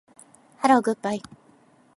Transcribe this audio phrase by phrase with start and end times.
[0.57, 1.21] ハローグッバイ